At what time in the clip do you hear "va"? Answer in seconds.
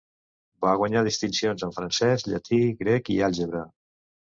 0.65-0.71